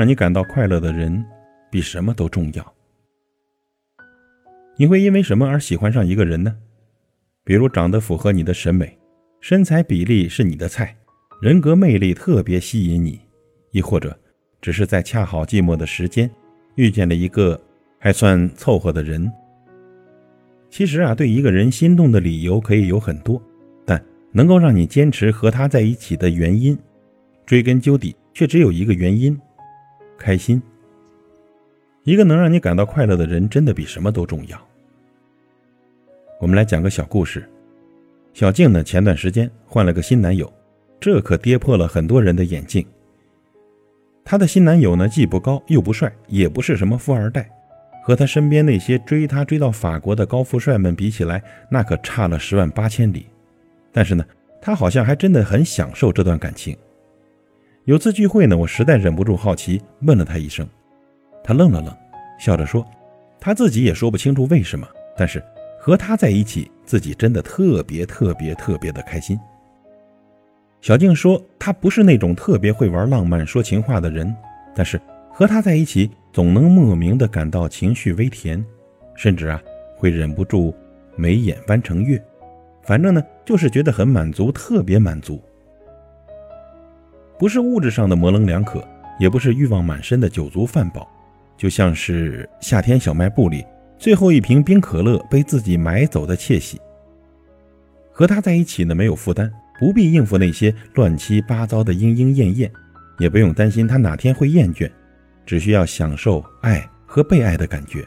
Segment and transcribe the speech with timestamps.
[0.00, 1.22] 让你感到快乐的人，
[1.70, 2.74] 比什么都重要。
[4.78, 6.56] 你会因为什么而喜欢上一个人呢？
[7.44, 8.98] 比如长得符合你的审美，
[9.42, 10.96] 身材比例是你的菜，
[11.42, 13.20] 人格魅力特别吸引你，
[13.72, 14.18] 亦或者
[14.62, 16.30] 只是在恰好寂寞的时间
[16.76, 17.60] 遇见了一个
[17.98, 19.30] 还算凑合的人。
[20.70, 23.38] 其实啊，对一个人心动的理由可以有很多，
[23.84, 26.74] 但能够让你坚持和他在一起的原因，
[27.44, 29.38] 追根究底却只有一个原因：
[30.20, 30.62] 开心。
[32.04, 34.60] 一个能让你感到快乐的人，真的比什么都重要。
[36.38, 37.48] 我们来讲个小故事。
[38.34, 40.52] 小静呢，前段时间换了个新男友，
[41.00, 42.86] 这可跌破了很多人的眼镜。
[44.24, 47.50] 她的新男友呢，既不高又不帅，也不是什么富二代。
[48.02, 53.26] 和她身边那些追她追到法国的高富帅们比起来，那可差了十万八千里。
[53.92, 54.24] 但是呢，
[54.62, 56.76] 他好像还真的很享受这段感情。
[57.90, 60.64] 有次聚会呢，我实在忍不住好奇，问了他一声。
[61.42, 61.92] 他愣了愣，
[62.38, 62.86] 笑着说
[63.40, 65.42] ：“他自己也说不清楚为什么，但是
[65.76, 69.36] 和他在一起，自己真的特别特别特别的开心。”
[70.80, 74.32] 小静说：“他不是那种特别会玩浪漫、说情话的人，
[74.72, 75.00] 但是
[75.32, 78.64] 和他在一起。”总能莫名的感到情绪微甜，
[79.16, 79.60] 甚至啊
[79.96, 80.72] 会忍不住
[81.16, 82.24] 眉眼弯成月，
[82.84, 85.42] 反正呢就是觉得很满足，特别满足。
[87.40, 88.86] 不是物质上的模棱两可，
[89.18, 91.10] 也不是欲望满身的酒足饭饱，
[91.56, 93.64] 就像是夏天小卖部里
[93.98, 96.78] 最后一瓶冰可乐被自己买走的窃喜。
[98.12, 102.70] 和他在一起呢，没有负担，不必应付那些乱七八糟的莺莺燕燕，
[103.18, 104.90] 也不用担心他哪天会厌倦。
[105.46, 108.06] 只需要享受爱和被爱的感觉。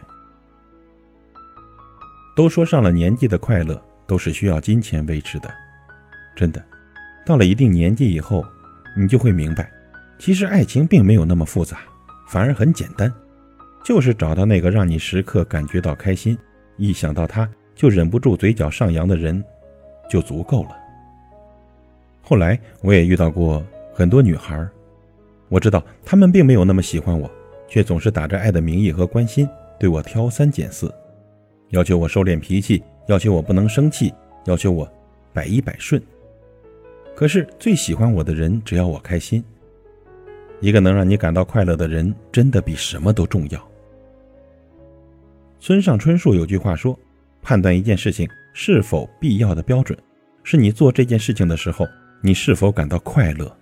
[2.36, 5.52] 都说上了年纪的快乐都是需要金钱维持的，
[6.36, 6.63] 真的，
[7.25, 8.46] 到了一定年纪以后，
[8.96, 9.72] 你就会明白，
[10.20, 11.80] 其实爱情并没有那么复杂，
[12.30, 13.12] 反而很简单，
[13.84, 16.38] 就是找到那个让你时刻感觉到开心，
[16.78, 19.44] 一想到他就忍不住嘴角上扬的人，
[20.09, 20.70] 就足够了。
[22.22, 24.68] 后来我也遇到过很多女孩。
[25.50, 27.30] 我知道她们并没有那么喜欢我，
[27.68, 29.48] 却总是打着爱的名义和关心
[29.80, 30.92] 对我挑三拣四，
[31.70, 34.12] 要求我收敛脾气，要求我不能生气，
[34.46, 34.90] 要求我
[35.31, 36.02] 百依百顺。
[37.16, 39.44] 可是最喜欢我的人，只要我开心。
[40.59, 43.69] 一个能让你感到快乐的人，真的比什么都重要。
[45.59, 46.97] 村上春树有句话说
[47.41, 49.97] ：“判断一件事情是否必要的标准，
[50.44, 51.88] 是你做这件事情的时候，
[52.22, 53.53] 你是否感到快乐。”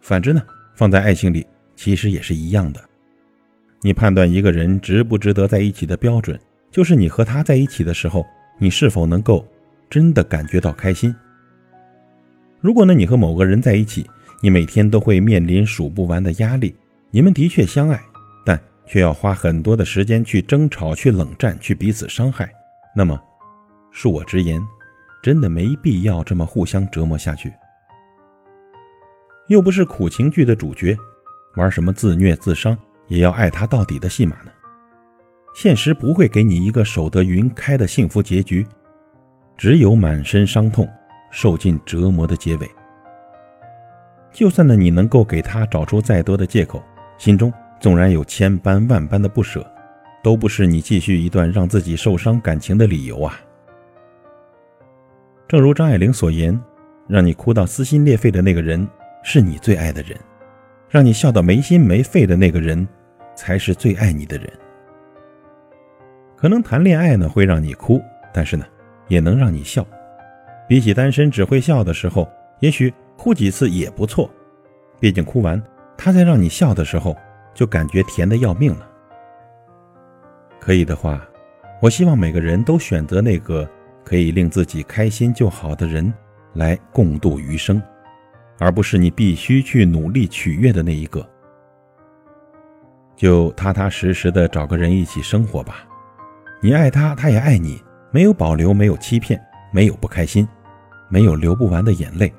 [0.00, 0.42] 反之呢？
[0.74, 2.80] 放在爱情里，其实也是一样的。
[3.80, 6.38] 你判断一个人值不值得在一起的标准，
[6.70, 8.26] 就是你和他在一起的时候，
[8.58, 9.46] 你是否能够
[9.88, 11.14] 真的感觉到开心。
[12.66, 14.04] 如果呢，你和某个人在一起，
[14.40, 16.74] 你每天都会面临数不完的压力，
[17.12, 18.02] 你们的确相爱，
[18.44, 22.50] 但却要花很多的时间去争吵、去冷战、去彼此伤害，
[22.92, 23.16] 那么，
[23.94, 24.60] 恕我直言，
[25.22, 27.52] 真的没必要这么互相折磨下去。
[29.46, 30.98] 又不是苦情剧的主角，
[31.54, 34.50] 玩什么自虐自伤也要爱他到底的戏码呢？
[35.54, 38.66] 现实不会给你一个守得云开的幸福结局，
[39.56, 40.88] 只有满身伤痛、
[41.38, 42.70] 受尽折磨的结尾。
[44.32, 46.82] 就算呢你能够给他找出再多的借口，
[47.18, 49.62] 心中纵然有千般万般的不舍，
[50.22, 53.38] 都不是你继续一段让自己受伤感情的理由啊！
[55.46, 56.58] 正如张爱玲所言，
[57.06, 58.88] 让你哭到撕心裂肺的那个人。
[59.22, 60.16] 是你最爱的人，
[60.88, 62.86] 让你笑到没心没肺的那个人，
[63.34, 64.50] 才是最爱你的人。
[66.36, 68.00] 可能谈恋爱呢会让你哭，
[68.32, 68.64] 但是呢，
[69.08, 69.84] 也能让你笑。
[70.68, 72.28] 比起单身只会笑的时候，
[72.60, 74.30] 也许哭几次也不错。
[74.98, 75.62] 毕竟哭完，
[75.96, 77.16] 他再让你笑的时候，
[77.54, 78.88] 就感觉甜的要命了。
[80.60, 81.26] 可以的话，
[81.80, 83.68] 我希望每个人都选择那个
[84.04, 86.12] 可以令自己开心就好的人，
[86.54, 87.80] 来共度余生。
[88.58, 91.28] 而不是你必须去努力取悦的那一个，
[93.14, 95.86] 就踏踏实实的找个人一起生活吧。
[96.62, 97.78] 你爱他，他也爱你，
[98.10, 99.38] 没有保留，没有欺骗，
[99.76, 100.48] 没有不开心，
[101.06, 102.32] 没有流不完的眼泪，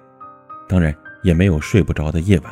[0.67, 0.91] 当然
[1.21, 2.51] 也没有睡不着的夜晚。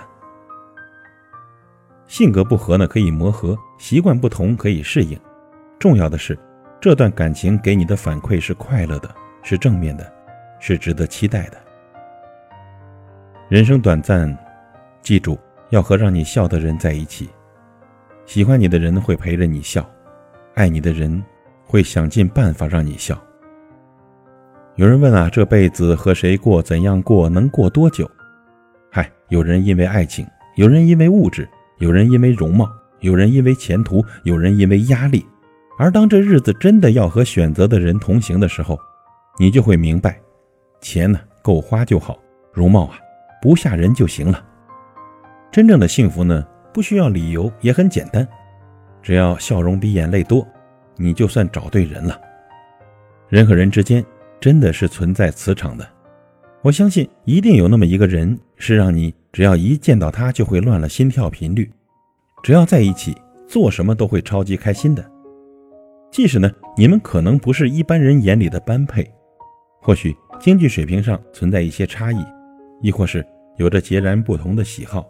[2.05, 5.19] 性格不合呢，可以磨合；习惯不同，可以适应。
[5.79, 6.37] 重要的是，
[6.79, 9.09] 这段感情给你的反馈是快乐的，
[9.41, 10.13] 是正面的，
[10.59, 11.57] 是值得期待的。
[13.49, 14.37] 人生短暂，
[15.01, 15.35] 记住
[15.71, 17.27] 要和让你笑的人在一起。
[18.27, 19.83] 喜欢你的人会陪着你笑，
[20.53, 21.25] 爱你的人
[21.65, 23.19] 会想尽办法让你笑。
[24.77, 28.10] 有人问啊，这辈子和谁过，怎样过，能过多久？
[28.92, 30.27] 嗨，有人因为爱情，
[30.57, 32.69] 有人因为物质，有人因为容貌，
[33.00, 35.25] 有人因为前途，有人因为压力。
[35.80, 38.77] 而当这日子真的要和选择的人同行的时候，
[39.39, 40.19] 你就会明白，
[40.81, 42.19] 钱呢够花就好，
[42.51, 43.00] 容貌啊
[43.42, 44.44] 不吓人就行了。
[45.54, 48.28] 真正的幸福呢，不需要理由，也很简单，
[49.01, 50.45] 只要笑容比眼泪多，
[50.98, 52.19] 你就算找对人了。
[53.30, 54.06] 人和人之间
[54.39, 55.87] 真的是存在磁场的，
[56.61, 61.69] 我相信一定有那么一个人，是让你只要一见到他就会乱了心跳频率，
[62.43, 63.15] 只要在一起
[63.47, 65.03] 做什么都会超级开心的。
[66.11, 69.05] 即使呢，你们可能不是一般人眼里的般配，
[69.81, 72.17] 或许经济水平上存在一些差异，
[72.81, 73.25] 亦或是
[73.57, 75.05] 有着截然不同的喜好，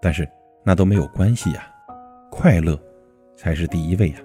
[0.00, 0.26] 但是
[0.64, 1.66] 那都没有关系呀，
[2.30, 2.78] 快乐
[3.36, 4.16] 才是第一位呀。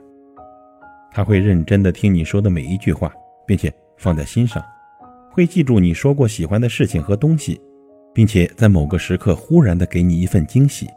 [1.12, 3.14] 他会认真的听你说的每一句话，
[3.46, 4.64] 并且放在心上，
[5.32, 7.62] 会记住你说过喜欢的事情和东西，
[8.14, 10.88] 并且在某个时刻忽然的给你一份惊喜。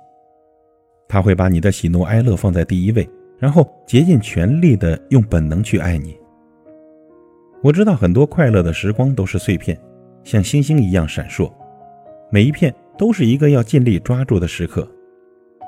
[1.08, 3.08] 他会把你的喜怒哀乐放在第一位。
[3.40, 6.18] 然后竭尽全力的用本能去爱你。
[7.62, 9.78] 我知道很多快乐的时光都是碎片，
[10.24, 11.48] 像星星一样闪烁，
[12.32, 14.90] 每一片都是一个要尽力抓住的时刻。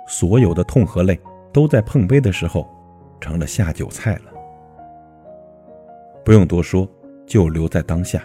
[0.08, 1.16] 所有的痛和泪
[1.52, 2.68] 都在碰杯的时候
[3.20, 4.32] 成了下酒菜了。
[6.24, 6.90] 不用多说，
[7.30, 8.20] 就留在当下。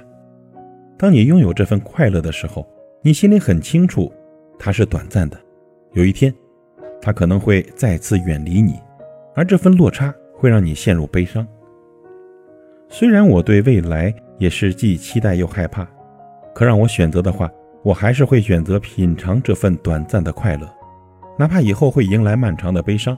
[0.98, 2.68] 当你拥有这份快乐的时候，
[3.04, 4.12] 你心里很清楚，
[4.58, 5.38] 它是短暂的，
[5.94, 6.34] 有一天，
[7.00, 8.80] 它可能会再次远离你。
[9.36, 11.46] 而这份落差会让你陷入悲伤。
[12.90, 15.88] 虽然我对未来也是既期待又害怕，
[16.56, 17.52] 可让我选择的话，
[17.84, 20.68] 我还是会选择品尝这份短暂的快乐，
[21.38, 23.16] 哪怕以后会迎来漫长的悲伤。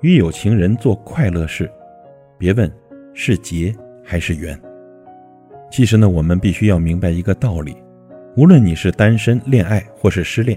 [0.00, 1.70] 与有情人做快乐事，
[2.38, 2.72] 别问
[3.12, 4.58] 是劫还是缘。
[5.72, 7.74] 其实呢，我们必须要明白一个道理：
[8.36, 10.56] 无论你是单身、恋爱或是失恋，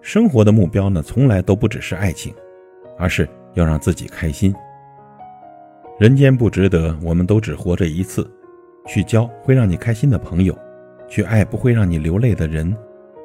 [0.00, 2.34] 生活的目标呢，从来都不只是爱情，
[2.98, 3.28] 而是。
[3.54, 4.54] 要让自己开心。
[5.98, 8.26] 人间不值得，我们都只活着一次。
[8.86, 10.56] 去交会让你开心的朋友，
[11.06, 12.74] 去爱不会让你流泪的人，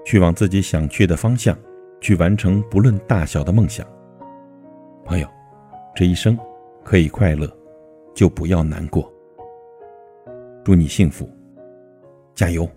[0.06, 1.58] 去往自己想去的方向，
[2.02, 3.88] 去完成不论大小的梦想。
[5.06, 5.28] 朋友，
[5.96, 6.38] 这一生
[6.84, 7.50] 可以快乐，
[8.14, 9.10] 就不要难过。
[10.68, 11.30] 祝你幸福，
[12.36, 12.70] 加油！